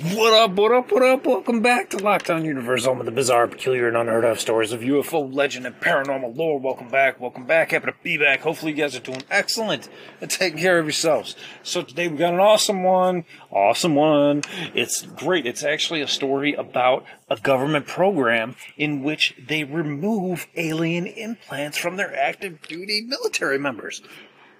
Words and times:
What 0.00 0.32
up, 0.32 0.52
what 0.52 0.72
up, 0.72 0.90
what 0.90 1.02
up? 1.02 1.26
Welcome 1.26 1.60
back 1.60 1.90
to 1.90 1.98
Lockdown 1.98 2.46
Universe, 2.46 2.86
home 2.86 3.00
of 3.00 3.04
the 3.04 3.12
bizarre, 3.12 3.46
peculiar, 3.46 3.88
and 3.88 3.96
unheard 3.96 4.24
of 4.24 4.40
stories 4.40 4.72
of 4.72 4.80
UFO 4.80 5.30
legend 5.30 5.66
and 5.66 5.78
paranormal 5.80 6.34
lore. 6.34 6.58
Welcome 6.58 6.88
back, 6.88 7.20
welcome 7.20 7.44
back. 7.44 7.72
Happy 7.72 7.86
to 7.86 7.94
be 8.02 8.16
back. 8.16 8.40
Hopefully, 8.40 8.72
you 8.72 8.78
guys 8.78 8.96
are 8.96 9.00
doing 9.00 9.22
excellent 9.30 9.90
and 10.22 10.30
taking 10.30 10.58
care 10.58 10.78
of 10.78 10.86
yourselves. 10.86 11.36
So, 11.62 11.82
today 11.82 12.08
we 12.08 12.16
got 12.16 12.32
an 12.32 12.40
awesome 12.40 12.82
one. 12.82 13.26
Awesome 13.50 13.94
one. 13.94 14.40
It's 14.74 15.02
great. 15.02 15.44
It's 15.44 15.62
actually 15.62 16.00
a 16.00 16.08
story 16.08 16.54
about 16.54 17.04
a 17.28 17.36
government 17.36 17.86
program 17.86 18.56
in 18.78 19.02
which 19.02 19.34
they 19.46 19.62
remove 19.62 20.46
alien 20.56 21.06
implants 21.06 21.76
from 21.76 21.96
their 21.96 22.18
active 22.18 22.62
duty 22.62 23.02
military 23.02 23.58
members. 23.58 24.00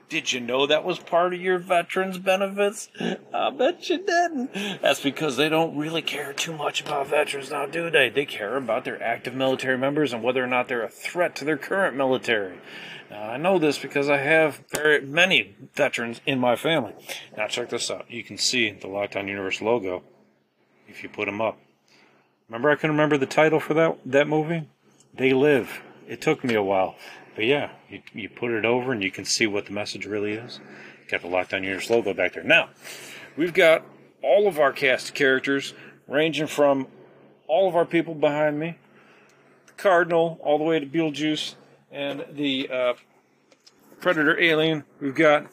Did 0.08 0.32
you 0.32 0.40
know 0.40 0.66
that 0.66 0.84
was 0.84 0.98
part 0.98 1.32
of 1.32 1.40
your 1.40 1.58
veterans 1.58 2.18
benefits? 2.18 2.88
I 3.32 3.50
bet 3.50 3.88
you 3.88 3.98
didn't. 3.98 4.52
That's 4.82 5.00
because 5.00 5.36
they 5.36 5.48
don't 5.48 5.76
really 5.76 6.02
care 6.02 6.32
too 6.32 6.52
much 6.52 6.82
about 6.82 7.08
veterans 7.08 7.50
now, 7.50 7.66
do 7.66 7.88
they? 7.90 8.10
They 8.10 8.26
care 8.26 8.56
about 8.56 8.84
their 8.84 9.02
active 9.02 9.34
military 9.34 9.78
members 9.78 10.12
and 10.12 10.22
whether 10.22 10.44
or 10.44 10.46
not 10.46 10.68
they're 10.68 10.84
a 10.84 10.88
threat 10.88 11.34
to 11.36 11.44
their 11.44 11.56
current 11.56 11.96
military. 11.96 12.58
Now, 13.10 13.22
I 13.22 13.36
know 13.36 13.58
this 13.58 13.78
because 13.78 14.08
I 14.08 14.18
have 14.18 14.62
very 14.70 15.00
many 15.00 15.54
veterans 15.74 16.20
in 16.26 16.38
my 16.38 16.56
family. 16.56 16.94
Now, 17.36 17.46
check 17.46 17.68
this 17.70 17.90
out. 17.90 18.10
You 18.10 18.24
can 18.24 18.38
see 18.38 18.70
the 18.70 18.88
Lockdown 18.88 19.28
Universe 19.28 19.60
logo 19.60 20.02
if 20.88 21.02
you 21.02 21.08
put 21.08 21.26
them 21.26 21.40
up. 21.40 21.58
Remember, 22.48 22.70
I 22.70 22.74
couldn't 22.74 22.96
remember 22.96 23.16
the 23.16 23.26
title 23.26 23.60
for 23.60 23.74
that 23.74 23.98
that 24.04 24.28
movie. 24.28 24.68
They 25.14 25.32
live. 25.32 25.82
It 26.08 26.20
took 26.20 26.42
me 26.44 26.54
a 26.54 26.62
while. 26.62 26.96
But 27.34 27.44
yeah, 27.44 27.70
you, 27.88 28.02
you 28.12 28.28
put 28.28 28.50
it 28.50 28.64
over 28.64 28.92
and 28.92 29.02
you 29.02 29.10
can 29.10 29.24
see 29.24 29.46
what 29.46 29.66
the 29.66 29.72
message 29.72 30.06
really 30.06 30.32
is. 30.32 30.60
Got 31.08 31.22
the 31.22 31.28
Lockdown 31.28 31.64
Universe 31.64 31.90
logo 31.90 32.14
back 32.14 32.34
there. 32.34 32.42
Now, 32.42 32.70
we've 33.36 33.54
got 33.54 33.84
all 34.22 34.46
of 34.46 34.58
our 34.58 34.72
cast 34.72 35.14
characters, 35.14 35.74
ranging 36.06 36.46
from 36.46 36.86
all 37.48 37.68
of 37.68 37.76
our 37.76 37.84
people 37.84 38.14
behind 38.14 38.58
me, 38.58 38.78
the 39.66 39.72
Cardinal, 39.74 40.38
all 40.42 40.58
the 40.58 40.64
way 40.64 40.78
to 40.78 40.86
Beetlejuice, 40.86 41.54
and 41.90 42.24
the 42.32 42.68
uh, 42.70 42.94
Predator 44.00 44.40
Alien. 44.40 44.84
We've 45.00 45.14
got 45.14 45.46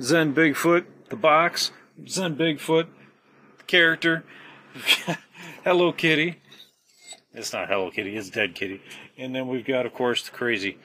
Zen 0.00 0.34
Bigfoot, 0.34 0.84
the 1.08 1.16
box, 1.16 1.72
Zen 2.06 2.36
Bigfoot, 2.36 2.86
the 3.58 3.64
character, 3.64 4.24
Hello 5.64 5.92
Kitty. 5.92 6.40
It's 7.34 7.52
not 7.52 7.68
Hello 7.68 7.90
Kitty, 7.90 8.16
it's 8.16 8.30
Dead 8.30 8.54
Kitty. 8.54 8.82
And 9.16 9.34
then 9.34 9.48
we've 9.48 9.64
got, 9.64 9.86
of 9.86 9.94
course, 9.94 10.22
the 10.22 10.30
crazy 10.30 10.78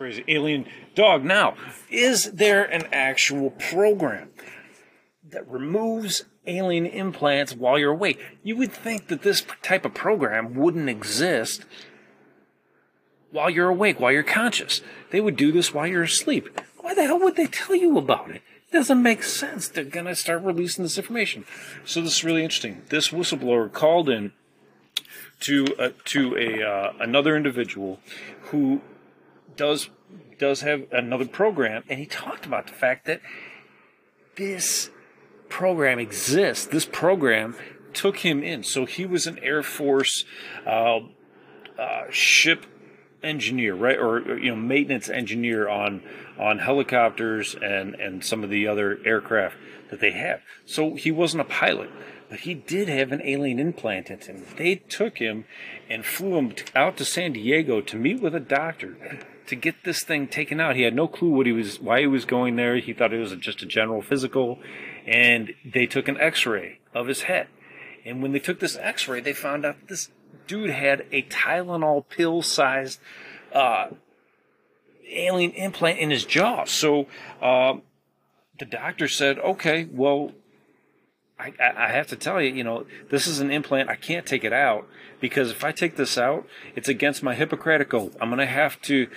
crazy 0.00 0.24
alien 0.28 0.64
dog. 0.94 1.22
Now, 1.22 1.56
is 1.90 2.32
there 2.32 2.64
an 2.64 2.88
actual 2.90 3.50
program 3.50 4.30
that 5.28 5.46
removes 5.46 6.24
alien 6.46 6.86
implants 6.86 7.54
while 7.54 7.78
you're 7.78 7.92
awake? 7.92 8.18
You 8.42 8.56
would 8.56 8.72
think 8.72 9.08
that 9.08 9.20
this 9.20 9.44
type 9.60 9.84
of 9.84 9.92
program 9.92 10.54
wouldn't 10.54 10.88
exist 10.88 11.66
while 13.30 13.50
you're 13.50 13.68
awake, 13.68 14.00
while 14.00 14.10
you're 14.10 14.22
conscious. 14.22 14.80
They 15.10 15.20
would 15.20 15.36
do 15.36 15.52
this 15.52 15.74
while 15.74 15.86
you're 15.86 16.04
asleep. 16.04 16.48
Why 16.78 16.94
the 16.94 17.04
hell 17.04 17.20
would 17.20 17.36
they 17.36 17.48
tell 17.48 17.76
you 17.76 17.98
about 17.98 18.30
it? 18.30 18.36
It 18.36 18.72
doesn't 18.72 19.02
make 19.02 19.22
sense. 19.22 19.68
They're 19.68 19.84
going 19.84 20.06
to 20.06 20.16
start 20.16 20.42
releasing 20.42 20.82
this 20.82 20.96
information. 20.96 21.44
So 21.84 22.00
this 22.00 22.16
is 22.16 22.24
really 22.24 22.42
interesting. 22.42 22.84
This 22.88 23.10
whistleblower 23.10 23.70
called 23.70 24.08
in 24.08 24.32
to 25.40 25.66
uh, 25.78 25.90
to 26.06 26.38
a 26.38 26.66
uh, 26.66 26.92
another 27.00 27.36
individual 27.36 28.00
who 28.44 28.80
does 29.60 29.90
does 30.38 30.62
have 30.62 30.86
another 30.90 31.26
program, 31.26 31.84
and 31.88 31.98
he 31.98 32.06
talked 32.06 32.46
about 32.46 32.66
the 32.66 32.72
fact 32.72 33.06
that 33.06 33.20
this 34.36 34.90
program 35.48 35.98
exists. 35.98 36.66
This 36.66 36.86
program 36.86 37.54
took 37.92 38.18
him 38.18 38.42
in, 38.42 38.62
so 38.62 38.86
he 38.86 39.04
was 39.04 39.26
an 39.26 39.38
Air 39.40 39.62
Force 39.62 40.24
uh, 40.66 41.00
uh, 41.78 42.04
ship 42.10 42.66
engineer, 43.22 43.74
right, 43.74 43.98
or 43.98 44.38
you 44.38 44.50
know, 44.50 44.56
maintenance 44.56 45.08
engineer 45.08 45.68
on 45.68 46.02
on 46.38 46.58
helicopters 46.58 47.54
and 47.54 47.94
and 47.96 48.24
some 48.24 48.42
of 48.42 48.50
the 48.50 48.66
other 48.66 48.98
aircraft 49.04 49.56
that 49.90 50.00
they 50.00 50.12
have. 50.12 50.40
So 50.64 50.94
he 50.94 51.10
wasn't 51.10 51.42
a 51.42 51.44
pilot, 51.44 51.90
but 52.30 52.40
he 52.40 52.54
did 52.54 52.88
have 52.88 53.12
an 53.12 53.20
alien 53.22 53.58
implant 53.58 54.10
in 54.10 54.20
him. 54.20 54.46
They 54.56 54.76
took 54.76 55.18
him 55.18 55.44
and 55.88 56.06
flew 56.06 56.36
him 56.36 56.54
out 56.74 56.96
to 56.96 57.04
San 57.04 57.32
Diego 57.32 57.80
to 57.82 57.96
meet 57.96 58.22
with 58.22 58.34
a 58.34 58.40
doctor 58.40 58.96
to 59.50 59.56
get 59.56 59.84
this 59.84 60.02
thing 60.02 60.28
taken 60.28 60.60
out. 60.60 60.76
He 60.76 60.82
had 60.82 60.94
no 60.94 61.06
clue 61.06 61.30
what 61.30 61.44
he 61.44 61.52
was, 61.52 61.80
why 61.80 62.00
he 62.00 62.06
was 62.06 62.24
going 62.24 62.56
there. 62.56 62.76
He 62.76 62.92
thought 62.92 63.12
it 63.12 63.18
was 63.18 63.34
just 63.36 63.62
a 63.62 63.66
general 63.66 64.00
physical, 64.00 64.58
and 65.06 65.52
they 65.64 65.86
took 65.86 66.08
an 66.08 66.16
X-ray 66.18 66.78
of 66.94 67.08
his 67.08 67.22
head. 67.22 67.48
And 68.04 68.22
when 68.22 68.32
they 68.32 68.38
took 68.38 68.60
this 68.60 68.76
X-ray, 68.76 69.20
they 69.20 69.32
found 69.32 69.66
out 69.66 69.88
this 69.88 70.10
dude 70.46 70.70
had 70.70 71.04
a 71.12 71.22
Tylenol 71.22 72.08
pill-sized 72.08 73.00
uh, 73.52 73.88
alien 75.08 75.50
implant 75.50 75.98
in 75.98 76.10
his 76.10 76.24
jaw. 76.24 76.64
So 76.64 77.08
uh, 77.42 77.74
the 78.58 78.64
doctor 78.64 79.08
said, 79.08 79.38
"Okay, 79.38 79.88
well." 79.90 80.32
I, 81.42 81.54
I 81.58 81.88
have 81.92 82.06
to 82.08 82.16
tell 82.16 82.38
you, 82.42 82.52
you 82.52 82.62
know, 82.62 82.84
this 83.08 83.26
is 83.26 83.40
an 83.40 83.50
implant. 83.50 83.88
I 83.88 83.96
can't 83.96 84.26
take 84.26 84.44
it 84.44 84.52
out 84.52 84.86
because 85.20 85.50
if 85.50 85.64
I 85.64 85.72
take 85.72 85.96
this 85.96 86.18
out, 86.18 86.46
it's 86.76 86.86
against 86.86 87.22
my 87.22 87.34
Hippocratic 87.34 87.94
oath. 87.94 88.14
I'm 88.20 88.28
going 88.28 88.40
to 88.40 88.44
have 88.44 88.78
to 88.82 89.08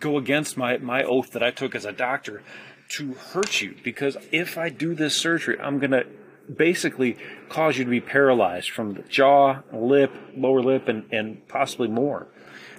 go 0.00 0.18
against 0.18 0.56
my, 0.56 0.78
my 0.78 1.02
oath 1.02 1.30
that 1.32 1.42
I 1.42 1.50
took 1.50 1.74
as 1.74 1.84
a 1.84 1.92
doctor 1.92 2.42
to 2.90 3.14
hurt 3.14 3.60
you 3.60 3.76
because 3.82 4.16
if 4.30 4.58
I 4.58 4.68
do 4.68 4.94
this 4.94 5.16
surgery, 5.16 5.58
I'm 5.58 5.78
going 5.78 5.92
to 5.92 6.06
basically 6.52 7.16
cause 7.48 7.78
you 7.78 7.84
to 7.84 7.90
be 7.90 8.00
paralyzed 8.00 8.70
from 8.70 8.94
the 8.94 9.02
jaw, 9.02 9.62
lip, 9.72 10.12
lower 10.36 10.62
lip, 10.62 10.88
and, 10.88 11.04
and 11.12 11.46
possibly 11.48 11.88
more. 11.88 12.26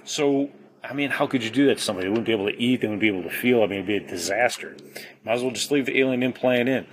So, 0.04 0.52
I 0.84 0.94
mean, 0.94 1.10
how 1.10 1.26
could 1.26 1.44
you 1.44 1.50
do 1.50 1.66
that 1.68 1.78
to 1.78 1.84
somebody? 1.84 2.06
They 2.06 2.10
wouldn't 2.10 2.28
be 2.28 2.34
able 2.34 2.46
to 2.46 2.62
eat, 2.62 2.82
they 2.82 2.88
wouldn't 2.88 3.02
be 3.02 3.08
able 3.08 3.24
to 3.24 3.36
feel. 3.36 3.64
I 3.64 3.68
mean, 3.68 3.80
it'd 3.80 3.88
be 3.88 3.98
a 3.98 4.08
disaster. 4.08 4.76
Might 5.24 5.34
as 5.34 5.42
well 5.42 5.52
just 5.52 5.72
leave 5.72 5.88
the 5.88 6.00
alien 6.00 6.22
implant 6.22 6.70
in. 6.70 6.86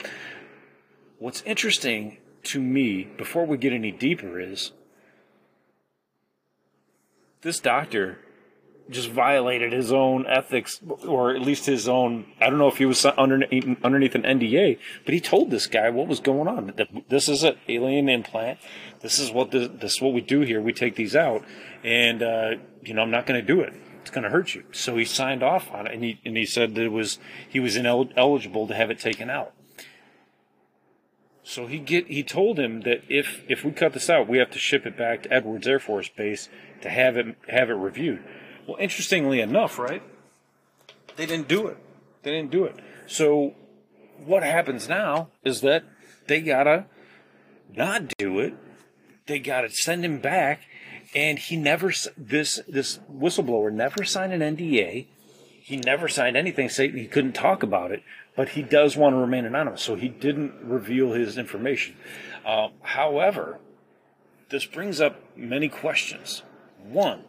What's 1.19 1.43
interesting 1.43 2.19
to 2.45 2.61
me, 2.61 3.05
before 3.17 3.45
we 3.45 3.57
get 3.57 3.73
any 3.73 3.93
deeper, 3.93 4.41
is 4.41 4.73
this 7.43 7.61
doctor 7.61 8.19
just 8.91 9.11
violated 9.11 9.73
his 9.73 9.93
own 9.93 10.27
ethics, 10.27 10.81
or 11.07 11.35
at 11.35 11.41
least 11.41 11.67
his 11.67 11.89
own. 11.89 12.27
I 12.41 12.51
don't 12.51 12.59
know 12.59 12.69
if 12.69 12.79
he 12.79 12.87
was 12.87 13.05
underneath, 13.05 13.77
underneath 13.85 14.15
an 14.15 14.23
NDA, 14.23 14.79
but 15.05 15.15
he 15.15 15.21
told 15.21 15.51
this 15.51 15.67
guy 15.67 15.91
what 15.91 16.09
was 16.09 16.21
going 16.21 16.49
on. 16.49 16.73
This 17.09 17.29
is 17.29 17.43
an 17.43 17.57
alien 17.69 18.09
implant. 18.09 18.59
This 19.01 19.19
is 19.19 19.31
what 19.31 19.51
this, 19.51 19.69
this 19.73 19.95
is 19.95 20.01
what 20.01 20.13
we 20.13 20.21
do 20.21 20.41
here. 20.41 20.61
We 20.61 20.73
take 20.73 20.97
these 20.97 21.17
out, 21.17 21.45
and 21.83 22.23
uh, 22.23 22.51
you 22.83 22.95
know 22.95 23.03
I'm 23.03 23.11
not 23.11 23.27
going 23.27 23.41
to 23.41 23.47
do 23.47 23.61
it. 23.61 23.75
It's 24.01 24.11
going 24.11 24.25
to 24.25 24.31
hurt 24.31 24.55
you. 24.55 24.65
So 24.73 24.97
he 24.97 25.05
signed 25.05 25.43
off 25.43 25.71
on 25.73 25.87
it, 25.87 25.95
and 25.95 26.03
he 26.03 26.21
and 26.25 26.37
he 26.37 26.45
said 26.45 26.75
that 26.75 26.83
it 26.83 26.93
was 26.93 27.19
he 27.49 27.61
was 27.61 27.77
ineligible 27.77 28.67
to 28.67 28.75
have 28.75 28.91
it 28.91 28.99
taken 28.99 29.31
out. 29.31 29.53
So 31.45 31.67
he 31.67 31.79
get 31.79 32.07
he 32.07 32.23
told 32.23 32.59
him 32.59 32.83
that 32.83 33.03
if 33.09 33.43
if 33.49 33.65
we 33.65 33.73
cut 33.73 33.93
this 33.93 34.09
out, 34.09 34.29
we 34.29 34.39
have 34.39 34.51
to 34.53 34.59
ship 34.59 34.87
it 34.87 34.97
back 34.97 35.25
to 35.25 35.33
Edwards 35.33 35.67
Air 35.67 35.81
Force 35.81 36.09
Base 36.09 36.49
to 36.83 36.89
have 36.89 37.17
it 37.17 37.37
have 37.49 37.71
it 37.71 37.75
reviewed. 37.75 38.23
Well, 38.67 38.77
interestingly 38.79 39.41
enough, 39.41 39.79
right? 39.79 40.03
They 41.17 41.27
didn't 41.27 41.49
do 41.49 41.67
it. 41.67 41.79
They 42.23 42.31
didn't 42.31 42.51
do 42.51 42.65
it. 42.65 42.77
So 43.07 43.55
what 44.25 44.43
happens 44.43 44.89
now 44.89 45.29
is 45.45 45.61
that 45.63 45.85
they 46.27 46.41
gotta 46.41 46.87
not 47.75 48.17
do 48.19 48.39
it. 48.39 48.55
They 49.27 49.39
gotta 49.39 49.71
send 49.71 50.05
him 50.05 50.19
back, 50.19 50.63
and 51.15 51.39
he 51.39 51.57
never 51.57 51.93
this 52.17 52.61
this 52.69 52.99
whistleblower 53.11 53.73
never 53.73 54.05
signed 54.05 54.33
an 54.33 54.57
NDA. 54.57 55.07
He 55.61 55.77
never 55.77 56.09
signed 56.09 56.37
anything 56.37 56.69
saying 56.69 56.97
he 56.97 57.07
couldn't 57.07 57.35
talk 57.35 57.63
about 57.63 57.93
it, 57.93 58.03
but 58.37 58.51
he 58.51 58.63
does 58.63 58.97
want 58.97 59.15
to 59.15 59.19
remain 59.19 59.45
anonymous, 59.45 59.83
so 59.83 59.95
he 59.95 60.09
didn't 60.09 60.55
reveal 60.63 61.13
his 61.13 61.39
information. 61.39 61.97
Uh, 62.45 62.69
however, 62.83 63.59
this 64.51 64.67
brings 64.67 65.01
up 65.01 65.21
many 65.37 65.69
questions. 65.69 66.43
One, 66.83 67.25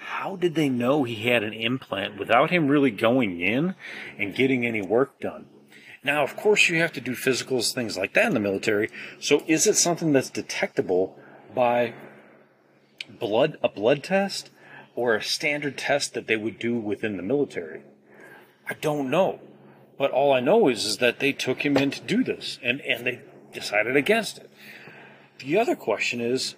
how 0.00 0.36
did 0.36 0.54
they 0.54 0.68
know 0.68 1.04
he 1.04 1.28
had 1.28 1.42
an 1.42 1.52
implant 1.52 2.18
without 2.18 2.50
him 2.50 2.68
really 2.68 2.90
going 2.90 3.40
in 3.40 3.74
and 4.18 4.34
getting 4.34 4.66
any 4.66 4.82
work 4.82 5.20
done? 5.20 5.46
Now, 6.02 6.22
of 6.22 6.36
course, 6.36 6.68
you 6.68 6.80
have 6.80 6.92
to 6.94 7.00
do 7.00 7.12
physicals, 7.12 7.74
things 7.74 7.98
like 7.98 8.14
that 8.14 8.26
in 8.26 8.34
the 8.34 8.40
military. 8.40 8.88
So, 9.20 9.42
is 9.46 9.66
it 9.66 9.76
something 9.76 10.12
that's 10.12 10.30
detectable 10.30 11.18
by 11.54 11.92
blood, 13.18 13.58
a 13.62 13.68
blood 13.68 14.02
test, 14.02 14.50
or 14.94 15.14
a 15.14 15.22
standard 15.22 15.76
test 15.76 16.14
that 16.14 16.26
they 16.26 16.36
would 16.36 16.58
do 16.58 16.76
within 16.76 17.18
the 17.18 17.22
military? 17.22 17.82
I 18.68 18.74
don't 18.74 19.10
know. 19.10 19.40
But 19.98 20.10
all 20.12 20.32
I 20.32 20.40
know 20.40 20.68
is, 20.68 20.86
is 20.86 20.96
that 20.98 21.20
they 21.20 21.32
took 21.32 21.64
him 21.66 21.76
in 21.76 21.90
to 21.90 22.00
do 22.00 22.24
this, 22.24 22.58
and, 22.62 22.80
and 22.80 23.06
they 23.06 23.20
decided 23.52 23.96
against 23.96 24.38
it. 24.38 24.50
The 25.40 25.58
other 25.58 25.76
question 25.76 26.22
is, 26.22 26.54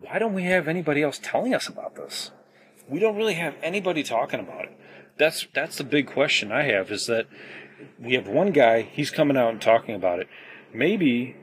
why 0.00 0.18
don't 0.18 0.34
we 0.34 0.44
have 0.44 0.68
anybody 0.68 1.02
else 1.02 1.18
telling 1.22 1.54
us 1.54 1.68
about 1.68 1.94
this? 1.94 2.30
We 2.88 2.98
don't 2.98 3.16
really 3.16 3.34
have 3.34 3.54
anybody 3.62 4.02
talking 4.02 4.40
about 4.40 4.64
it. 4.64 4.78
That's 5.18 5.46
that's 5.52 5.78
the 5.78 5.84
big 5.84 6.06
question 6.06 6.52
I 6.52 6.64
have 6.64 6.90
is 6.90 7.06
that 7.06 7.26
we 7.98 8.14
have 8.14 8.28
one 8.28 8.50
guy, 8.52 8.82
he's 8.82 9.10
coming 9.10 9.36
out 9.36 9.50
and 9.50 9.60
talking 9.60 9.94
about 9.94 10.20
it. 10.20 10.28
Maybe 10.72 11.36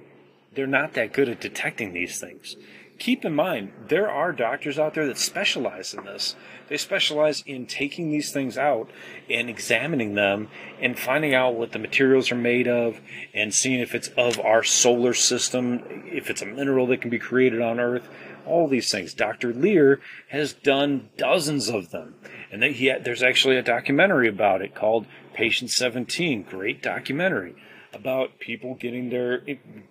they're 0.54 0.68
not 0.68 0.94
that 0.94 1.14
good 1.14 1.30
at 1.30 1.42
detecting 1.42 1.94
these 1.94 2.20
things. 2.20 2.56
Keep 2.98 3.24
in 3.24 3.34
mind, 3.34 3.72
there 3.88 4.12
are 4.12 4.34
doctors 4.34 4.78
out 4.78 4.94
there 4.94 5.08
that 5.08 5.18
specialize 5.18 5.94
in 5.94 6.04
this. 6.04 6.36
They 6.68 6.76
specialize 6.76 7.42
in 7.46 7.66
taking 7.66 8.12
these 8.12 8.34
things 8.34 8.58
out 8.58 8.92
and 9.30 9.50
examining 9.50 10.16
them 10.16 10.50
and 10.82 11.00
finding 11.00 11.34
out 11.34 11.56
what 11.56 11.72
the 11.72 11.80
materials 11.80 12.30
are 12.30 12.36
made 12.36 12.68
of 12.68 13.00
and 13.34 13.54
seeing 13.54 13.80
if 13.80 13.96
it's 13.96 14.10
of 14.10 14.38
our 14.42 14.64
solar 14.64 15.14
system, 15.14 16.04
if 16.08 16.30
it's 16.30 16.42
a 16.42 16.46
mineral 16.46 16.88
that 16.88 17.00
can 17.00 17.10
be 17.10 17.20
created 17.20 17.62
on 17.62 17.80
Earth, 17.80 18.10
all 18.50 18.68
these 18.68 18.92
things. 18.92 19.14
Dr. 19.14 19.54
Leir 19.54 20.00
has 20.30 20.54
done 20.54 21.10
dozens 21.18 21.70
of 21.70 21.92
them. 21.92 22.16
And 22.52 22.64
he 22.64 22.88
had, 22.88 23.04
there's 23.04 23.24
actually 23.24 23.58
a 23.58 23.62
documentary 23.62 24.28
about 24.28 24.62
it 24.62 24.76
called 24.76 25.06
Patient 25.34 25.72
17. 25.72 26.44
Great 26.44 26.82
documentary 26.82 27.56
about 27.94 28.40
people 28.40 28.76
getting 28.76 29.10
their 29.10 29.40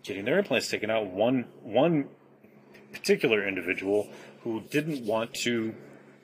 getting 0.02 0.24
their 0.24 0.38
implants 0.38 0.68
taken 0.68 0.90
out. 0.90 1.06
One 1.06 1.46
one 1.62 2.08
particular 2.92 3.46
individual 3.46 4.08
who 4.42 4.62
didn't 4.70 5.04
want 5.04 5.34
to 5.34 5.74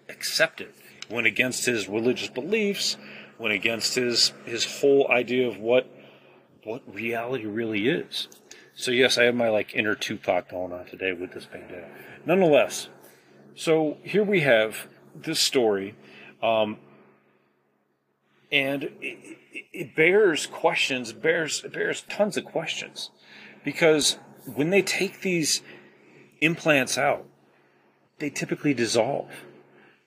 accept 0.08 0.60
it, 0.60 0.74
went 1.10 1.26
against 1.26 1.66
his 1.66 1.88
religious 1.88 2.28
beliefs, 2.28 2.96
went 3.38 3.54
against 3.54 3.94
his 3.94 4.32
his 4.44 4.80
whole 4.80 5.10
idea 5.10 5.48
of 5.48 5.58
what 5.58 5.88
what 6.64 6.82
reality 6.92 7.46
really 7.46 7.88
is. 7.88 8.28
So 8.76 8.90
yes, 8.90 9.18
I 9.18 9.24
have 9.24 9.36
my 9.36 9.48
like 9.48 9.74
inner 9.74 9.94
Tupac 9.94 10.50
going 10.50 10.72
on 10.72 10.86
today 10.86 11.12
with 11.12 11.32
this 11.32 11.44
bandana. 11.44 11.88
Nonetheless, 12.26 12.88
so 13.54 13.98
here 14.02 14.24
we 14.24 14.40
have 14.40 14.88
this 15.14 15.38
story, 15.38 15.94
um, 16.42 16.78
and 18.50 18.84
it, 19.00 19.38
it 19.72 19.94
bears 19.94 20.46
questions, 20.46 21.12
bears 21.12 21.62
bears 21.62 22.02
tons 22.08 22.36
of 22.36 22.44
questions, 22.44 23.10
because 23.64 24.18
when 24.54 24.70
they 24.70 24.82
take 24.82 25.20
these 25.20 25.62
implants 26.40 26.98
out, 26.98 27.26
they 28.18 28.28
typically 28.28 28.74
dissolve. 28.74 29.30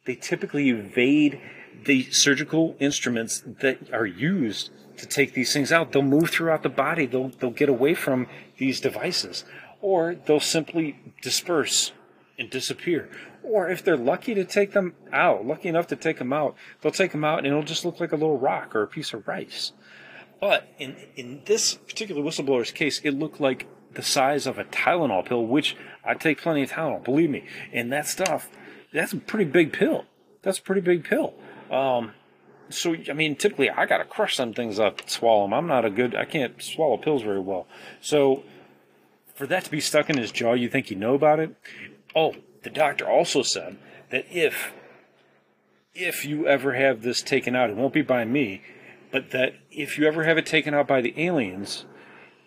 They 0.05 0.15
typically 0.15 0.69
evade 0.69 1.39
the 1.85 2.03
surgical 2.11 2.75
instruments 2.79 3.43
that 3.45 3.93
are 3.93 4.05
used 4.05 4.71
to 4.97 5.05
take 5.05 5.33
these 5.33 5.53
things 5.53 5.71
out. 5.71 5.91
They'll 5.91 6.01
move 6.01 6.29
throughout 6.29 6.63
the 6.63 6.69
body. 6.69 7.05
They'll, 7.05 7.29
they'll 7.29 7.51
get 7.51 7.69
away 7.69 7.93
from 7.93 8.27
these 8.57 8.79
devices. 8.79 9.45
Or 9.81 10.15
they'll 10.15 10.39
simply 10.39 10.99
disperse 11.21 11.91
and 12.37 12.49
disappear. 12.49 13.09
Or 13.43 13.69
if 13.69 13.83
they're 13.83 13.97
lucky 13.97 14.33
to 14.35 14.43
take 14.43 14.73
them 14.73 14.93
out, 15.11 15.45
lucky 15.45 15.69
enough 15.69 15.87
to 15.87 15.95
take 15.95 16.17
them 16.17 16.33
out, 16.33 16.55
they'll 16.81 16.91
take 16.91 17.11
them 17.11 17.23
out 17.23 17.39
and 17.39 17.47
it'll 17.47 17.63
just 17.63 17.85
look 17.85 17.99
like 17.99 18.11
a 18.11 18.15
little 18.15 18.37
rock 18.37 18.75
or 18.75 18.83
a 18.83 18.87
piece 18.87 19.13
of 19.13 19.27
rice. 19.27 19.71
But 20.39 20.67
in, 20.77 20.95
in 21.15 21.41
this 21.45 21.75
particular 21.75 22.21
whistleblower's 22.21 22.71
case, 22.71 23.01
it 23.03 23.11
looked 23.11 23.39
like 23.39 23.67
the 23.93 24.03
size 24.03 24.45
of 24.45 24.59
a 24.59 24.63
Tylenol 24.65 25.25
pill, 25.25 25.45
which 25.45 25.75
I 26.05 26.13
take 26.13 26.41
plenty 26.41 26.63
of 26.63 26.71
Tylenol, 26.71 27.03
believe 27.03 27.29
me. 27.29 27.45
And 27.73 27.91
that 27.91 28.07
stuff, 28.07 28.49
that's 28.93 29.13
a 29.13 29.17
pretty 29.17 29.49
big 29.49 29.73
pill. 29.73 30.05
That's 30.43 30.59
a 30.59 30.61
pretty 30.61 30.81
big 30.81 31.03
pill. 31.03 31.33
Um, 31.71 32.13
so 32.69 32.95
I 33.09 33.13
mean, 33.13 33.35
typically 33.35 33.69
I 33.69 33.85
gotta 33.85 34.05
crush 34.05 34.35
some 34.35 34.53
things 34.53 34.79
up, 34.79 35.09
swallow 35.09 35.43
them. 35.43 35.53
I'm 35.53 35.67
not 35.67 35.85
a 35.85 35.89
good, 35.89 36.15
I 36.15 36.25
can't 36.25 36.61
swallow 36.61 36.97
pills 36.97 37.23
very 37.23 37.39
well. 37.39 37.67
So 38.01 38.43
for 39.35 39.47
that 39.47 39.65
to 39.65 39.71
be 39.71 39.79
stuck 39.79 40.09
in 40.09 40.17
his 40.17 40.31
jaw, 40.31 40.53
you 40.53 40.69
think 40.69 40.89
you 40.89 40.97
know 40.97 41.13
about 41.13 41.39
it? 41.39 41.55
Oh, 42.15 42.35
the 42.63 42.69
doctor 42.69 43.07
also 43.07 43.43
said 43.43 43.77
that 44.09 44.25
if 44.31 44.73
if 45.93 46.25
you 46.25 46.47
ever 46.47 46.73
have 46.73 47.01
this 47.01 47.21
taken 47.21 47.55
out, 47.55 47.69
it 47.69 47.75
won't 47.75 47.93
be 47.93 48.03
by 48.03 48.23
me, 48.23 48.61
but 49.11 49.31
that 49.31 49.55
if 49.71 49.97
you 49.97 50.07
ever 50.07 50.23
have 50.25 50.37
it 50.37 50.45
taken 50.45 50.73
out 50.73 50.87
by 50.87 51.01
the 51.01 51.13
aliens, 51.17 51.85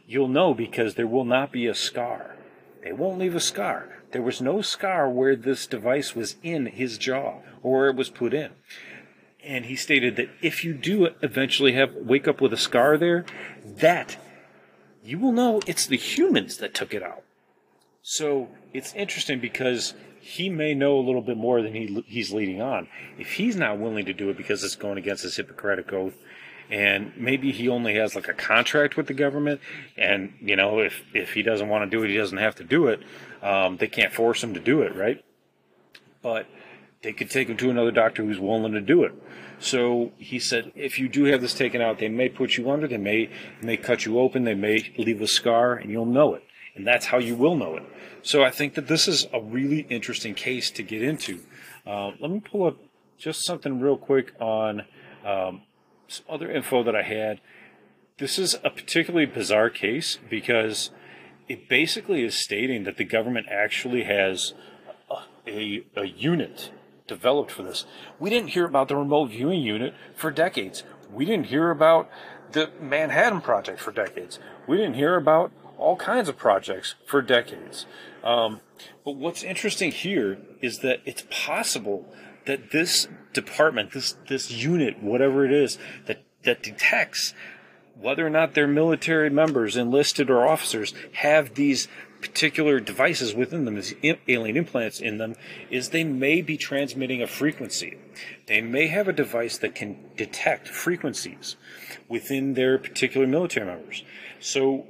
you'll 0.06 0.28
know 0.28 0.54
because 0.54 0.94
there 0.94 1.06
will 1.06 1.24
not 1.24 1.50
be 1.50 1.66
a 1.66 1.74
scar. 1.74 2.36
They 2.82 2.92
won't 2.92 3.18
leave 3.18 3.34
a 3.34 3.40
scar. 3.40 4.02
There 4.12 4.22
was 4.22 4.40
no 4.40 4.62
scar 4.62 5.08
where 5.08 5.36
this 5.36 5.66
device 5.66 6.14
was 6.14 6.36
in 6.42 6.66
his 6.66 6.98
jaw 6.98 7.40
or 7.62 7.78
where 7.78 7.88
it 7.88 7.96
was 7.96 8.10
put 8.10 8.34
in. 8.34 8.50
And 9.44 9.64
he 9.64 9.76
stated 9.76 10.16
that 10.16 10.28
if 10.42 10.64
you 10.64 10.74
do 10.74 11.08
eventually 11.22 11.72
have 11.72 11.94
wake 11.94 12.28
up 12.28 12.40
with 12.40 12.52
a 12.52 12.58
scar 12.58 12.98
there, 12.98 13.24
that 13.64 14.18
you 15.02 15.18
will 15.18 15.32
know 15.32 15.60
it's 15.66 15.86
the 15.86 15.96
humans 15.96 16.58
that 16.58 16.74
took 16.74 16.92
it 16.92 17.02
out. 17.02 17.22
So 18.02 18.48
it's 18.72 18.94
interesting 18.94 19.40
because 19.40 19.94
he 20.20 20.48
may 20.48 20.74
know 20.74 20.98
a 20.98 21.00
little 21.00 21.22
bit 21.22 21.36
more 21.36 21.62
than 21.62 21.74
he 21.74 22.04
he's 22.06 22.32
leading 22.32 22.60
on. 22.60 22.88
If 23.18 23.32
he's 23.32 23.56
not 23.56 23.78
willing 23.78 24.04
to 24.06 24.12
do 24.12 24.28
it 24.30 24.36
because 24.36 24.62
it's 24.62 24.76
going 24.76 24.98
against 24.98 25.22
his 25.22 25.36
Hippocratic 25.36 25.92
oath, 25.92 26.14
and 26.70 27.12
maybe 27.16 27.50
he 27.52 27.68
only 27.68 27.94
has 27.94 28.14
like 28.14 28.28
a 28.28 28.34
contract 28.34 28.96
with 28.96 29.06
the 29.06 29.14
government, 29.14 29.60
and 29.96 30.34
you 30.40 30.56
know 30.56 30.80
if 30.80 31.02
if 31.14 31.32
he 31.32 31.42
doesn't 31.42 31.68
want 31.68 31.90
to 31.90 31.96
do 31.96 32.04
it, 32.04 32.08
he 32.08 32.16
doesn't 32.16 32.38
have 32.38 32.54
to 32.56 32.64
do 32.64 32.88
it. 32.88 33.00
Um, 33.42 33.78
they 33.78 33.86
can't 33.86 34.12
force 34.12 34.42
him 34.42 34.54
to 34.54 34.60
do 34.60 34.82
it, 34.82 34.94
right? 34.94 35.24
But 36.22 36.46
they 37.02 37.12
could 37.12 37.30
take 37.30 37.48
him 37.48 37.56
to 37.56 37.70
another 37.70 37.90
doctor 37.90 38.24
who's 38.24 38.38
willing 38.38 38.72
to 38.72 38.80
do 38.80 39.04
it. 39.04 39.12
So 39.58 40.12
he 40.18 40.38
said, 40.38 40.72
if 40.74 40.98
you 40.98 41.08
do 41.08 41.24
have 41.24 41.40
this 41.40 41.54
taken 41.54 41.80
out, 41.80 41.98
they 41.98 42.08
may 42.08 42.28
put 42.28 42.56
you 42.56 42.70
under, 42.70 42.88
they 42.88 42.96
may 42.96 43.30
may 43.62 43.76
cut 43.76 44.04
you 44.04 44.18
open, 44.18 44.44
they 44.44 44.54
may 44.54 44.92
leave 44.96 45.20
a 45.20 45.26
scar, 45.26 45.74
and 45.74 45.90
you'll 45.90 46.06
know 46.06 46.34
it, 46.34 46.42
and 46.74 46.86
that's 46.86 47.06
how 47.06 47.18
you 47.18 47.36
will 47.36 47.56
know 47.56 47.76
it. 47.76 47.82
So 48.22 48.42
I 48.42 48.50
think 48.50 48.74
that 48.74 48.88
this 48.88 49.08
is 49.08 49.26
a 49.32 49.40
really 49.40 49.80
interesting 49.90 50.34
case 50.34 50.70
to 50.72 50.82
get 50.82 51.02
into. 51.02 51.40
Uh, 51.86 52.12
let 52.20 52.30
me 52.30 52.40
pull 52.40 52.66
up 52.66 52.78
just 53.18 53.44
something 53.44 53.80
real 53.80 53.98
quick 53.98 54.32
on 54.40 54.82
um, 55.24 55.62
some 56.08 56.24
other 56.28 56.50
info 56.50 56.82
that 56.82 56.96
I 56.96 57.02
had. 57.02 57.40
This 58.18 58.38
is 58.38 58.54
a 58.64 58.70
particularly 58.70 59.26
bizarre 59.26 59.70
case 59.70 60.18
because 60.28 60.90
it 61.48 61.68
basically 61.68 62.22
is 62.22 62.34
stating 62.34 62.84
that 62.84 62.96
the 62.96 63.04
government 63.04 63.46
actually 63.50 64.04
has 64.04 64.54
a, 65.10 65.50
a, 65.50 65.84
a 65.96 66.04
unit 66.04 66.70
developed 67.10 67.50
for 67.50 67.62
this. 67.62 67.84
We 68.18 68.30
didn't 68.30 68.50
hear 68.50 68.64
about 68.64 68.88
the 68.88 68.96
remote 68.96 69.30
viewing 69.30 69.60
unit 69.60 69.94
for 70.14 70.30
decades. 70.30 70.84
We 71.12 71.24
didn't 71.26 71.46
hear 71.46 71.70
about 71.70 72.08
the 72.52 72.70
Manhattan 72.80 73.40
Project 73.40 73.80
for 73.80 73.90
decades. 73.90 74.38
We 74.66 74.76
didn't 74.76 74.94
hear 74.94 75.16
about 75.16 75.52
all 75.76 75.96
kinds 75.96 76.28
of 76.28 76.36
projects 76.38 76.94
for 77.04 77.20
decades. 77.20 77.86
Um, 78.22 78.60
but 79.04 79.16
what's 79.16 79.42
interesting 79.42 79.90
here 79.90 80.38
is 80.62 80.78
that 80.78 81.00
it's 81.04 81.24
possible 81.30 82.06
that 82.46 82.70
this 82.70 83.08
department, 83.32 83.92
this 83.92 84.16
this 84.28 84.50
unit, 84.50 85.02
whatever 85.02 85.44
it 85.44 85.52
is, 85.52 85.78
that 86.06 86.22
that 86.44 86.62
detects 86.62 87.34
whether 88.00 88.26
or 88.26 88.30
not 88.30 88.54
their 88.54 88.68
military 88.68 89.30
members, 89.30 89.76
enlisted 89.76 90.30
or 90.30 90.46
officers, 90.46 90.94
have 91.12 91.54
these 91.54 91.88
particular 92.20 92.80
devices 92.80 93.34
within 93.34 93.64
them, 93.64 93.76
these 93.76 93.94
alien 94.28 94.56
implants 94.56 95.00
in 95.00 95.18
them, 95.18 95.34
is 95.70 95.88
they 95.88 96.04
may 96.04 96.42
be 96.42 96.56
transmitting 96.56 97.22
a 97.22 97.26
frequency. 97.26 97.98
They 98.46 98.60
may 98.60 98.88
have 98.88 99.08
a 99.08 99.12
device 99.12 99.58
that 99.58 99.74
can 99.74 99.96
detect 100.16 100.68
frequencies 100.68 101.56
within 102.08 102.54
their 102.54 102.78
particular 102.78 103.26
military 103.26 103.66
members. 103.66 104.04
So 104.38 104.86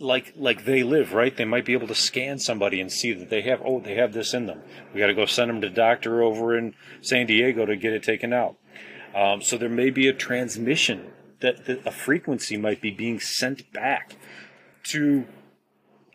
like 0.00 0.32
like 0.36 0.64
they 0.64 0.82
live, 0.82 1.12
right? 1.12 1.36
They 1.36 1.44
might 1.44 1.64
be 1.64 1.72
able 1.72 1.88
to 1.88 1.94
scan 1.94 2.38
somebody 2.38 2.80
and 2.80 2.90
see 2.90 3.12
that 3.12 3.30
they 3.30 3.42
have 3.42 3.60
oh 3.64 3.80
they 3.80 3.96
have 3.96 4.12
this 4.12 4.32
in 4.32 4.46
them. 4.46 4.62
We 4.94 5.00
got 5.00 5.08
to 5.08 5.14
go 5.14 5.26
send 5.26 5.50
them 5.50 5.60
to 5.62 5.70
doctor 5.70 6.22
over 6.22 6.56
in 6.56 6.74
San 7.00 7.26
Diego 7.26 7.66
to 7.66 7.76
get 7.76 7.92
it 7.92 8.02
taken 8.02 8.32
out. 8.32 8.56
Um, 9.14 9.42
so 9.42 9.56
there 9.56 9.68
may 9.68 9.90
be 9.90 10.06
a 10.06 10.12
transmission 10.12 11.12
that, 11.40 11.66
that 11.66 11.86
a 11.86 11.90
frequency 11.90 12.56
might 12.56 12.80
be 12.80 12.90
being 12.90 13.20
sent 13.20 13.72
back 13.72 14.16
to 14.84 15.26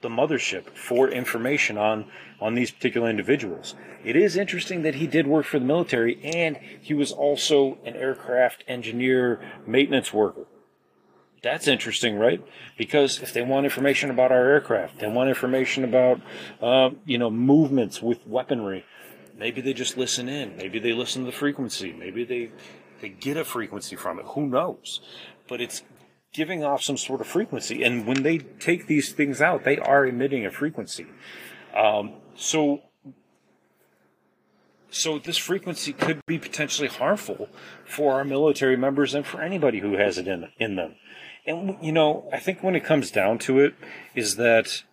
the 0.03 0.10
mothership 0.10 0.69
for 0.75 1.10
information 1.10 1.77
on 1.77 2.05
on 2.39 2.53
these 2.53 2.69
particular 2.69 3.10
individuals. 3.10 3.74
It 4.03 4.15
is 4.15 4.36
interesting 4.36 4.83
that 4.83 4.95
he 4.95 5.07
did 5.07 5.25
work 5.25 5.45
for 5.45 5.60
the 5.60 5.65
military 5.65 6.22
and 6.24 6.57
he 6.57 6.93
was 6.93 7.12
also 7.12 7.79
an 7.86 7.95
aircraft 7.95 8.63
engineer 8.67 9.41
maintenance 9.65 10.13
worker. 10.13 10.45
That's 11.41 11.67
interesting, 11.67 12.17
right? 12.17 12.41
Because 12.77 13.22
if 13.22 13.33
they 13.33 13.41
want 13.41 13.65
information 13.65 14.10
about 14.10 14.31
our 14.31 14.45
aircraft, 14.50 15.00
they 15.00 15.07
want 15.07 15.29
information 15.29 15.83
about, 15.83 16.22
uh, 16.62 16.91
you 17.05 17.17
know, 17.17 17.29
movements 17.29 18.01
with 18.01 18.25
weaponry. 18.27 18.86
Maybe 19.38 19.60
they 19.60 19.74
just 19.74 19.98
listen 19.98 20.29
in. 20.29 20.55
Maybe 20.55 20.79
they 20.79 20.93
listen 20.93 21.24
to 21.24 21.25
the 21.25 21.36
frequency. 21.36 21.91
Maybe 21.91 22.24
they 22.24 22.51
they 23.01 23.10
get 23.10 23.36
a 23.36 23.43
frequency 23.43 23.98
from 23.98 24.19
it. 24.19 24.25
Who 24.27 24.48
knows? 24.48 25.01
But 25.50 25.60
it's 25.60 25.83
giving 26.34 26.63
off 26.63 26.82
some 26.82 26.98
sort 26.98 27.22
of 27.22 27.28
frequency, 27.28 27.84
and 27.84 28.06
when 28.06 28.24
they 28.24 28.40
take 28.40 28.88
these 28.88 29.12
things 29.13 29.42
out, 29.42 29.63
they 29.63 29.78
are 29.78 30.06
emitting 30.06 30.46
a 30.46 30.52
frequency. 30.52 31.06
Um, 31.75 32.13
so 32.36 32.82
so 34.90 35.18
this 35.18 35.38
frequency 35.38 35.92
could 35.92 36.24
be 36.28 36.38
potentially 36.38 36.88
harmful 36.88 37.50
for 37.84 38.13
our 38.13 38.24
military 38.24 38.78
members 38.78 39.16
and 39.16 39.25
for 39.25 39.42
anybody 39.42 39.80
who 39.80 39.94
has 39.94 40.18
it 40.18 40.28
in 40.28 40.50
in 40.60 40.75
them. 40.75 40.96
And 41.46 41.78
you 41.82 41.92
know, 41.92 42.30
I 42.32 42.40
think 42.40 42.63
when 42.63 42.75
it 42.75 42.84
comes 42.84 43.12
down 43.12 43.40
to 43.40 43.60
it, 43.60 43.75
is 44.16 44.36
that 44.36 44.84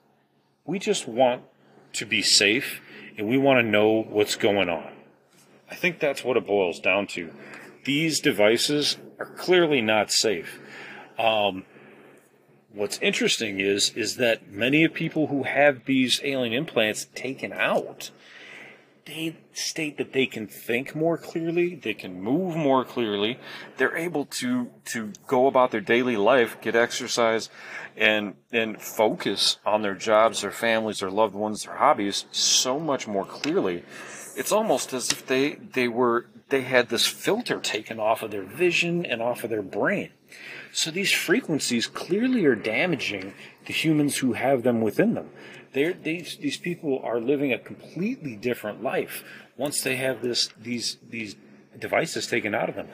we 0.65 0.79
just 0.79 1.09
want 1.09 1.43
to 1.95 2.07
be 2.07 2.23
safe 2.23 2.81
and 3.17 3.29
we 3.29 3.37
want 3.39 3.59
to 3.59 3.69
know 3.69 4.03
what's 4.03 4.37
going 4.37 4.69
on. 4.69 4.93
I 5.71 5.75
think 5.75 6.01
that's 6.01 6.25
what 6.25 6.37
it 6.37 6.47
boils 6.47 6.81
down 6.81 7.07
to. 7.09 7.31
These 7.85 8.21
devices 8.21 8.97
are 9.19 9.27
clearly 9.27 9.81
not 9.81 10.11
safe. 10.11 10.60
Um, 11.21 11.65
what's 12.73 12.99
interesting 12.99 13.61
is 13.61 13.91
is 13.91 14.17
that 14.17 14.51
many 14.51 14.85
of 14.85 14.95
people 14.95 15.27
who 15.27 15.43
have 15.43 15.85
these 15.85 16.21
alien 16.25 16.53
implants 16.53 17.07
taken 17.15 17.53
out 17.53 18.11
they 19.07 19.37
state 19.53 19.99
that 19.99 20.13
they 20.13 20.27
can 20.27 20.47
think 20.47 20.95
more 20.95 21.19
clearly, 21.19 21.75
they 21.75 21.95
can 21.95 22.23
move 22.23 22.55
more 22.55 22.85
clearly, 22.85 23.39
they're 23.77 23.97
able 23.97 24.25
to 24.25 24.71
to 24.87 25.13
go 25.27 25.47
about 25.47 25.71
their 25.71 25.81
daily 25.81 26.17
life, 26.17 26.61
get 26.61 26.77
exercise, 26.77 27.49
and 27.97 28.35
and 28.53 28.81
focus 28.81 29.59
on 29.67 29.83
their 29.83 29.95
jobs, 29.95 30.43
their 30.43 30.51
families, 30.51 31.01
their 31.01 31.11
loved 31.11 31.35
ones, 31.35 31.65
their 31.65 31.77
hobbies 31.77 32.27
so 32.31 32.79
much 32.79 33.09
more 33.09 33.25
clearly. 33.25 33.83
It's 34.37 34.53
almost 34.53 34.93
as 34.93 35.11
if 35.11 35.27
they 35.27 35.55
they 35.55 35.89
were 35.89 36.27
they 36.51 36.63
had 36.63 36.89
this 36.89 37.07
filter 37.07 37.61
taken 37.61 37.99
off 37.99 38.23
of 38.23 38.31
their 38.31 38.43
vision 38.43 39.07
and 39.07 39.23
off 39.23 39.45
of 39.45 39.51
their 39.51 39.63
brain. 39.63 40.11
So 40.73 40.91
these 40.91 41.13
frequencies 41.13 41.87
clearly 41.87 42.45
are 42.45 42.55
damaging 42.55 43.35
the 43.67 43.73
humans 43.73 44.19
who 44.19 44.35
have 44.35 44.63
them 44.63 44.81
within 44.81 45.15
them. 45.15 45.31
They're, 45.73 45.93
these 45.93 46.37
these 46.37 46.57
people 46.57 47.01
are 47.05 47.21
living 47.21 47.53
a 47.53 47.59
completely 47.59 48.37
different 48.37 48.83
life 48.83 49.25
once 49.57 49.83
they 49.83 49.97
have 49.97 50.23
this 50.23 50.51
these 50.61 50.99
these 51.09 51.37
devices 51.79 52.27
taken 52.27 52.55
out 52.55 52.69
of 52.69 52.75
them. 52.75 52.89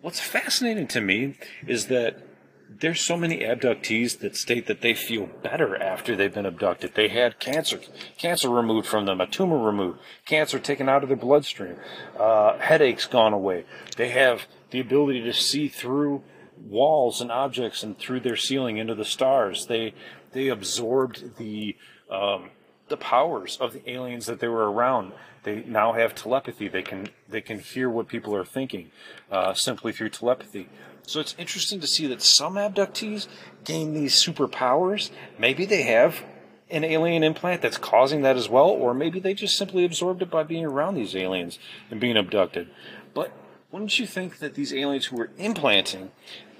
What's 0.00 0.20
fascinating 0.20 0.86
to 0.88 1.00
me 1.00 1.34
is 1.66 1.86
that 1.86 2.22
there's 2.68 3.00
so 3.00 3.16
many 3.16 3.38
abductees 3.38 4.18
that 4.20 4.36
state 4.36 4.66
that 4.66 4.82
they 4.82 4.94
feel 4.94 5.26
better 5.42 5.80
after 5.80 6.14
they've 6.14 6.32
been 6.32 6.46
abducted. 6.46 6.94
They 6.94 7.08
had 7.08 7.38
cancer, 7.38 7.80
cancer 8.16 8.50
removed 8.50 8.86
from 8.86 9.06
them, 9.06 9.20
a 9.20 9.26
tumor 9.26 9.58
removed, 9.58 9.98
cancer 10.26 10.58
taken 10.58 10.88
out 10.88 11.02
of 11.02 11.08
their 11.08 11.16
bloodstream, 11.16 11.76
uh, 12.18 12.58
headaches 12.58 13.06
gone 13.06 13.32
away. 13.32 13.64
They 13.96 14.10
have 14.10 14.46
the 14.70 14.80
ability 14.80 15.22
to 15.22 15.32
see 15.32 15.68
through 15.68 16.22
walls 16.56 17.20
and 17.20 17.30
objects 17.32 17.82
and 17.82 17.98
through 17.98 18.20
their 18.20 18.36
ceiling 18.36 18.76
into 18.76 18.94
the 18.94 19.04
stars. 19.04 19.66
They 19.66 19.94
they 20.32 20.48
absorbed 20.48 21.36
the 21.38 21.76
um, 22.10 22.50
the 22.88 22.96
powers 22.96 23.56
of 23.60 23.72
the 23.72 23.90
aliens 23.90 24.26
that 24.26 24.40
they 24.40 24.48
were 24.48 24.70
around. 24.70 25.12
They 25.44 25.62
now 25.64 25.92
have 25.92 26.14
telepathy. 26.14 26.68
They 26.68 26.82
can 26.82 27.08
they 27.28 27.40
can 27.40 27.60
hear 27.60 27.88
what 27.88 28.08
people 28.08 28.34
are 28.34 28.44
thinking 28.44 28.90
uh, 29.30 29.54
simply 29.54 29.92
through 29.92 30.10
telepathy. 30.10 30.68
So 31.08 31.20
it's 31.20 31.34
interesting 31.38 31.80
to 31.80 31.86
see 31.86 32.06
that 32.08 32.20
some 32.20 32.56
abductees 32.56 33.28
gain 33.64 33.94
these 33.94 34.14
superpowers. 34.14 35.10
Maybe 35.38 35.64
they 35.64 35.84
have 35.84 36.22
an 36.70 36.84
alien 36.84 37.22
implant 37.22 37.62
that's 37.62 37.78
causing 37.78 38.20
that 38.22 38.36
as 38.36 38.50
well, 38.50 38.68
or 38.68 38.92
maybe 38.92 39.18
they 39.18 39.32
just 39.32 39.56
simply 39.56 39.86
absorbed 39.86 40.20
it 40.20 40.30
by 40.30 40.42
being 40.42 40.66
around 40.66 40.96
these 40.96 41.16
aliens 41.16 41.58
and 41.90 41.98
being 41.98 42.18
abducted. 42.18 42.68
But 43.14 43.32
wouldn't 43.72 43.98
you 43.98 44.06
think 44.06 44.40
that 44.40 44.54
these 44.54 44.74
aliens 44.74 45.06
who 45.06 45.16
were 45.16 45.30
implanting 45.38 46.10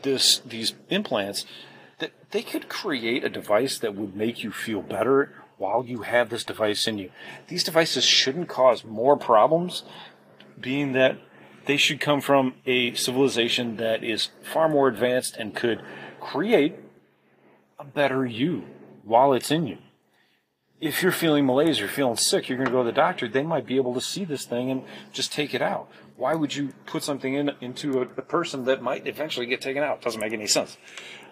this 0.00 0.38
these 0.38 0.72
implants 0.88 1.44
that 1.98 2.12
they 2.30 2.42
could 2.42 2.70
create 2.70 3.24
a 3.24 3.28
device 3.28 3.78
that 3.78 3.94
would 3.94 4.16
make 4.16 4.42
you 4.42 4.50
feel 4.50 4.80
better 4.80 5.30
while 5.58 5.84
you 5.84 6.02
have 6.02 6.30
this 6.30 6.44
device 6.44 6.86
in 6.86 6.96
you. 6.96 7.10
These 7.48 7.64
devices 7.64 8.04
shouldn't 8.04 8.48
cause 8.48 8.82
more 8.82 9.18
problems, 9.18 9.82
being 10.58 10.92
that 10.92 11.18
they 11.68 11.76
should 11.76 12.00
come 12.00 12.22
from 12.22 12.54
a 12.64 12.94
civilization 12.94 13.76
that 13.76 14.02
is 14.02 14.30
far 14.42 14.70
more 14.70 14.88
advanced 14.88 15.36
and 15.36 15.54
could 15.54 15.82
create 16.18 16.74
a 17.78 17.84
better 17.84 18.24
you 18.24 18.64
while 19.04 19.34
it's 19.34 19.50
in 19.50 19.66
you. 19.66 19.76
If 20.80 21.02
you're 21.02 21.12
feeling 21.12 21.44
malaise, 21.44 21.78
you're 21.78 21.88
feeling 21.90 22.16
sick, 22.16 22.48
you're 22.48 22.56
going 22.56 22.68
to 22.68 22.72
go 22.72 22.82
to 22.82 22.86
the 22.86 22.92
doctor, 22.92 23.28
they 23.28 23.42
might 23.42 23.66
be 23.66 23.76
able 23.76 23.92
to 23.92 24.00
see 24.00 24.24
this 24.24 24.46
thing 24.46 24.70
and 24.70 24.82
just 25.12 25.30
take 25.30 25.52
it 25.52 25.60
out. 25.60 25.90
Why 26.16 26.34
would 26.34 26.56
you 26.56 26.72
put 26.86 27.02
something 27.02 27.34
in 27.34 27.50
into 27.60 27.98
a, 27.98 28.02
a 28.02 28.22
person 28.22 28.64
that 28.64 28.80
might 28.80 29.06
eventually 29.06 29.44
get 29.44 29.60
taken 29.60 29.82
out? 29.82 30.00
Doesn't 30.00 30.22
make 30.22 30.32
any 30.32 30.46
sense. 30.46 30.78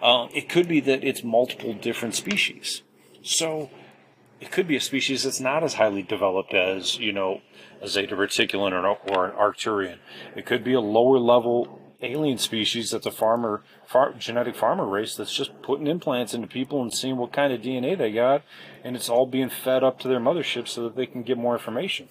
Uh, 0.02 0.28
it 0.34 0.50
could 0.50 0.68
be 0.68 0.80
that 0.80 1.02
it's 1.02 1.24
multiple 1.24 1.72
different 1.72 2.14
species. 2.14 2.82
So 3.22 3.70
it 4.40 4.50
could 4.50 4.68
be 4.68 4.76
a 4.76 4.80
species 4.80 5.22
that's 5.22 5.40
not 5.40 5.64
as 5.64 5.74
highly 5.74 6.02
developed 6.02 6.54
as, 6.54 6.98
you 6.98 7.12
know, 7.12 7.40
a 7.80 7.88
Zeta 7.88 8.14
Reticulan 8.16 8.72
or, 8.72 8.86
or 8.86 9.26
an 9.26 9.32
Arcturian. 9.36 9.98
It 10.34 10.46
could 10.46 10.62
be 10.62 10.74
a 10.74 10.80
lower 10.80 11.18
level 11.18 11.80
alien 12.02 12.38
species 12.38 12.90
that's 12.90 13.06
a 13.06 13.10
farmer, 13.10 13.62
far, 13.86 14.12
genetic 14.12 14.54
farmer 14.54 14.86
race 14.86 15.14
that's 15.16 15.34
just 15.34 15.62
putting 15.62 15.86
implants 15.86 16.34
into 16.34 16.46
people 16.46 16.82
and 16.82 16.92
seeing 16.92 17.16
what 17.16 17.32
kind 17.32 17.52
of 17.52 17.62
DNA 17.62 17.96
they 17.96 18.12
got, 18.12 18.42
and 18.84 18.96
it's 18.96 19.08
all 19.08 19.26
being 19.26 19.48
fed 19.48 19.82
up 19.82 19.98
to 20.00 20.08
their 20.08 20.20
mothership 20.20 20.68
so 20.68 20.82
that 20.84 20.96
they 20.96 21.06
can 21.06 21.22
get 21.22 21.38
more 21.38 21.54
information. 21.54 22.08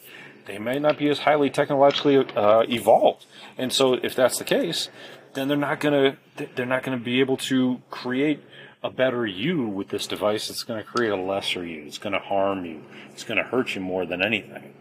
They 0.47 0.57
may 0.57 0.79
not 0.79 0.97
be 0.97 1.09
as 1.09 1.19
highly 1.19 1.49
technologically 1.49 2.17
uh, 2.17 2.63
evolved, 2.67 3.25
and 3.57 3.71
so 3.71 3.93
if 3.93 4.15
that's 4.15 4.37
the 4.37 4.43
case, 4.43 4.89
then 5.33 5.47
they're 5.47 5.57
not 5.57 5.79
gonna 5.79 6.17
they're 6.55 6.65
not 6.65 6.83
gonna 6.83 6.97
be 6.97 7.19
able 7.19 7.37
to 7.37 7.81
create 7.89 8.43
a 8.85 8.91
better 8.91 9.25
you 9.25 9.65
with 9.65 9.89
this 9.89 10.05
device. 10.05 10.49
It's 10.51 10.63
going 10.63 10.81
to 10.81 10.87
create 10.87 11.09
a 11.09 11.15
lesser 11.15 11.65
you. 11.65 11.83
It's 11.85 11.97
going 11.97 12.13
to 12.13 12.19
harm 12.19 12.65
you. 12.65 12.83
It's 13.11 13.23
going 13.23 13.37
to 13.37 13.43
hurt 13.43 13.73
you 13.73 13.81
more 13.81 14.05
than 14.05 14.21
anything. 14.21 14.75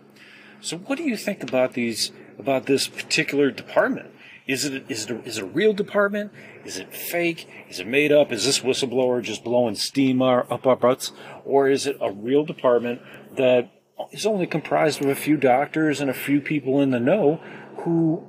So, 0.60 0.76
what 0.76 0.98
do 0.98 1.04
you 1.04 1.16
think 1.16 1.42
about 1.42 1.72
these 1.72 2.12
about 2.38 2.66
this 2.66 2.86
particular 2.86 3.50
department? 3.50 4.10
Is 4.46 4.66
it 4.66 4.84
is 4.90 5.04
it 5.04 5.10
a, 5.10 5.22
is 5.24 5.38
it 5.38 5.44
a 5.44 5.46
real 5.46 5.72
department? 5.72 6.32
Is 6.66 6.76
it 6.76 6.94
fake? 6.94 7.48
Is 7.70 7.80
it 7.80 7.86
made 7.86 8.12
up? 8.12 8.30
Is 8.30 8.44
this 8.44 8.60
whistleblower 8.60 9.22
just 9.22 9.42
blowing 9.42 9.74
steam 9.74 10.20
up 10.20 10.66
our 10.66 10.76
butts, 10.76 11.12
or 11.46 11.68
is 11.68 11.86
it 11.86 11.96
a 12.00 12.12
real 12.12 12.44
department 12.44 13.00
that 13.36 13.70
is 14.12 14.26
only 14.26 14.46
comprised 14.46 15.02
of 15.02 15.08
a 15.08 15.14
few 15.14 15.38
doctors 15.38 16.00
and 16.00 16.10
a 16.10 16.14
few 16.14 16.42
people 16.42 16.80
in 16.80 16.90
the 16.90 17.00
know 17.00 17.40
who 17.78 18.22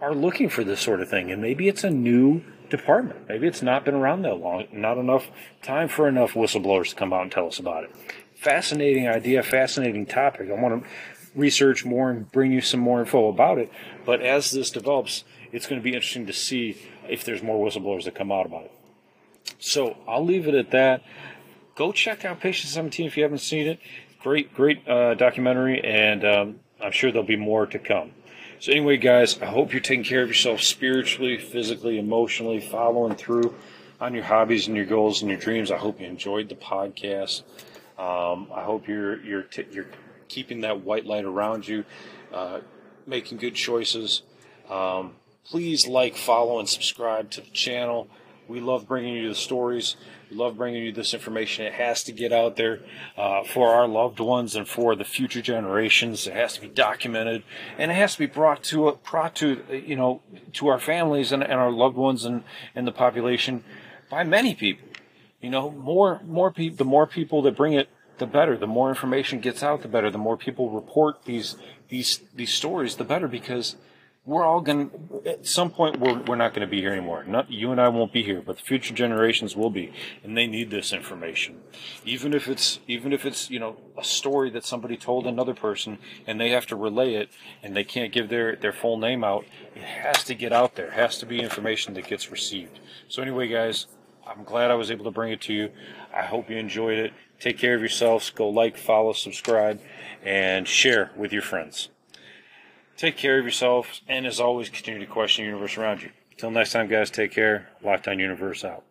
are 0.00 0.14
looking 0.14 0.48
for 0.48 0.64
this 0.64 0.80
sort 0.80 1.00
of 1.00 1.08
thing. 1.08 1.30
And 1.30 1.42
maybe 1.42 1.68
it's 1.68 1.84
a 1.84 1.90
new 1.90 2.42
department. 2.70 3.28
Maybe 3.28 3.46
it's 3.46 3.62
not 3.62 3.84
been 3.84 3.94
around 3.94 4.22
that 4.22 4.36
long, 4.36 4.66
not 4.72 4.98
enough 4.98 5.28
time 5.62 5.88
for 5.88 6.08
enough 6.08 6.32
whistleblowers 6.32 6.90
to 6.90 6.96
come 6.96 7.12
out 7.12 7.22
and 7.22 7.32
tell 7.32 7.46
us 7.46 7.58
about 7.58 7.84
it. 7.84 7.94
Fascinating 8.34 9.08
idea, 9.08 9.42
fascinating 9.42 10.06
topic. 10.06 10.48
I 10.50 10.54
want 10.54 10.84
to 10.84 10.90
research 11.34 11.84
more 11.84 12.10
and 12.10 12.30
bring 12.30 12.52
you 12.52 12.60
some 12.60 12.80
more 12.80 13.00
info 13.00 13.28
about 13.28 13.58
it. 13.58 13.70
But 14.04 14.22
as 14.22 14.50
this 14.50 14.70
develops, 14.70 15.24
it's 15.52 15.66
going 15.66 15.80
to 15.80 15.84
be 15.84 15.94
interesting 15.94 16.26
to 16.26 16.32
see 16.32 16.76
if 17.08 17.24
there's 17.24 17.42
more 17.42 17.64
whistleblowers 17.64 18.04
that 18.04 18.14
come 18.14 18.30
out 18.30 18.46
about 18.46 18.64
it. 18.64 18.72
So 19.58 19.96
I'll 20.06 20.24
leave 20.24 20.46
it 20.46 20.54
at 20.54 20.70
that. 20.72 21.02
Go 21.74 21.92
check 21.92 22.24
out 22.24 22.40
Patient 22.40 22.70
17 22.70 23.06
if 23.06 23.16
you 23.16 23.22
haven't 23.22 23.38
seen 23.38 23.66
it. 23.66 23.80
Great, 24.20 24.52
great 24.52 24.86
uh, 24.88 25.14
documentary, 25.14 25.82
and 25.82 26.24
um, 26.24 26.60
I'm 26.80 26.92
sure 26.92 27.12
there'll 27.12 27.26
be 27.26 27.36
more 27.36 27.66
to 27.66 27.78
come. 27.78 28.12
So, 28.60 28.72
anyway, 28.72 28.96
guys, 28.96 29.40
I 29.40 29.46
hope 29.46 29.72
you're 29.72 29.80
taking 29.80 30.02
care 30.02 30.22
of 30.22 30.28
yourself 30.28 30.62
spiritually, 30.62 31.38
physically, 31.38 31.96
emotionally, 31.96 32.60
following 32.60 33.14
through 33.14 33.54
on 34.00 34.14
your 34.14 34.24
hobbies 34.24 34.66
and 34.66 34.76
your 34.76 34.84
goals 34.84 35.22
and 35.22 35.30
your 35.30 35.38
dreams. 35.38 35.70
I 35.70 35.76
hope 35.76 36.00
you 36.00 36.08
enjoyed 36.08 36.48
the 36.48 36.56
podcast. 36.56 37.42
Um, 37.96 38.48
I 38.52 38.64
hope 38.64 38.88
you're 38.88 39.22
you're 39.22 39.42
t- 39.42 39.66
you're 39.70 39.86
keeping 40.26 40.62
that 40.62 40.80
white 40.80 41.06
light 41.06 41.24
around 41.24 41.68
you, 41.68 41.84
uh, 42.32 42.58
making 43.06 43.38
good 43.38 43.54
choices. 43.54 44.22
Um, 44.68 45.12
please 45.44 45.86
like, 45.86 46.16
follow, 46.16 46.58
and 46.58 46.68
subscribe 46.68 47.30
to 47.30 47.40
the 47.40 47.50
channel. 47.50 48.08
We 48.48 48.60
love 48.60 48.88
bringing 48.88 49.14
you 49.14 49.28
the 49.28 49.34
stories. 49.34 49.96
We 50.30 50.36
love 50.36 50.56
bringing 50.56 50.82
you 50.82 50.92
this 50.92 51.12
information. 51.12 51.66
It 51.66 51.74
has 51.74 52.02
to 52.04 52.12
get 52.12 52.32
out 52.32 52.56
there 52.56 52.80
uh, 53.16 53.44
for 53.44 53.74
our 53.74 53.86
loved 53.86 54.20
ones 54.20 54.56
and 54.56 54.66
for 54.66 54.96
the 54.96 55.04
future 55.04 55.42
generations. 55.42 56.26
It 56.26 56.32
has 56.32 56.54
to 56.54 56.62
be 56.62 56.68
documented, 56.68 57.42
and 57.76 57.90
it 57.90 57.94
has 57.94 58.14
to 58.14 58.20
be 58.20 58.26
brought 58.26 58.62
to 58.64 58.98
brought 59.08 59.34
to 59.36 59.62
you 59.70 59.96
know 59.96 60.22
to 60.54 60.68
our 60.68 60.78
families 60.80 61.30
and, 61.30 61.42
and 61.42 61.54
our 61.54 61.70
loved 61.70 61.96
ones 61.96 62.24
and, 62.24 62.42
and 62.74 62.86
the 62.86 62.92
population 62.92 63.64
by 64.10 64.24
many 64.24 64.54
people. 64.54 64.88
You 65.42 65.50
know, 65.50 65.70
more 65.70 66.22
more 66.26 66.50
people. 66.50 66.78
The 66.78 66.84
more 66.84 67.06
people 67.06 67.42
that 67.42 67.54
bring 67.54 67.74
it, 67.74 67.90
the 68.16 68.26
better. 68.26 68.56
The 68.56 68.66
more 68.66 68.88
information 68.88 69.40
gets 69.40 69.62
out, 69.62 69.82
the 69.82 69.88
better. 69.88 70.10
The 70.10 70.18
more 70.18 70.36
people 70.36 70.70
report 70.70 71.24
these 71.24 71.56
these 71.88 72.20
these 72.34 72.52
stories, 72.52 72.96
the 72.96 73.04
better 73.04 73.28
because 73.28 73.76
we're 74.28 74.44
all 74.44 74.60
going 74.60 74.90
to, 74.90 75.30
at 75.30 75.46
some 75.46 75.70
point, 75.70 75.98
we're, 75.98 76.18
we're 76.24 76.36
not 76.36 76.52
going 76.52 76.60
to 76.60 76.70
be 76.70 76.82
here 76.82 76.92
anymore. 76.92 77.24
Not, 77.24 77.50
you 77.50 77.72
and 77.72 77.80
I 77.80 77.88
won't 77.88 78.12
be 78.12 78.22
here, 78.22 78.42
but 78.44 78.58
the 78.58 78.62
future 78.62 78.92
generations 78.92 79.56
will 79.56 79.70
be, 79.70 79.90
and 80.22 80.36
they 80.36 80.46
need 80.46 80.70
this 80.70 80.92
information. 80.92 81.62
Even 82.04 82.34
if 82.34 82.46
it's, 82.46 82.78
even 82.86 83.14
if 83.14 83.24
it's, 83.24 83.50
you 83.50 83.58
know, 83.58 83.78
a 83.96 84.04
story 84.04 84.50
that 84.50 84.66
somebody 84.66 84.98
told 84.98 85.26
another 85.26 85.54
person 85.54 85.96
and 86.26 86.38
they 86.38 86.50
have 86.50 86.66
to 86.66 86.76
relay 86.76 87.14
it 87.14 87.30
and 87.62 87.74
they 87.74 87.84
can't 87.84 88.12
give 88.12 88.28
their, 88.28 88.54
their 88.54 88.72
full 88.72 88.98
name 88.98 89.24
out, 89.24 89.46
it 89.74 89.82
has 89.82 90.22
to 90.24 90.34
get 90.34 90.52
out 90.52 90.74
there. 90.74 90.88
It 90.88 90.92
has 90.92 91.16
to 91.20 91.26
be 91.26 91.40
information 91.40 91.94
that 91.94 92.06
gets 92.06 92.30
received. 92.30 92.80
So 93.08 93.22
anyway, 93.22 93.48
guys, 93.48 93.86
I'm 94.26 94.44
glad 94.44 94.70
I 94.70 94.74
was 94.74 94.90
able 94.90 95.06
to 95.06 95.10
bring 95.10 95.32
it 95.32 95.40
to 95.42 95.54
you. 95.54 95.70
I 96.14 96.24
hope 96.24 96.50
you 96.50 96.58
enjoyed 96.58 96.98
it. 96.98 97.14
Take 97.40 97.56
care 97.56 97.74
of 97.74 97.80
yourselves. 97.80 98.28
Go 98.28 98.50
like, 98.50 98.76
follow, 98.76 99.14
subscribe, 99.14 99.80
and 100.22 100.68
share 100.68 101.12
with 101.16 101.32
your 101.32 101.40
friends. 101.40 101.88
Take 102.98 103.16
care 103.16 103.38
of 103.38 103.44
yourselves, 103.44 104.02
and 104.08 104.26
as 104.26 104.40
always, 104.40 104.68
continue 104.68 104.98
to 104.98 105.06
question 105.06 105.44
the 105.44 105.50
universe 105.50 105.78
around 105.78 106.02
you. 106.02 106.10
Until 106.32 106.50
next 106.50 106.72
time, 106.72 106.88
guys, 106.88 107.12
take 107.12 107.30
care. 107.30 107.68
Lockdown 107.82 108.18
Universe 108.18 108.64
out. 108.64 108.82